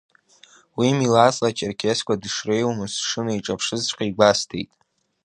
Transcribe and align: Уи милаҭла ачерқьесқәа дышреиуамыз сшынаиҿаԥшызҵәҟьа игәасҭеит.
Уи 0.77 0.89
милаҭла 0.97 1.47
ачерқьесқәа 1.49 2.21
дышреиуамыз 2.21 2.91
сшынаиҿаԥшызҵәҟьа 2.97 4.05
игәасҭеит. 4.09 4.71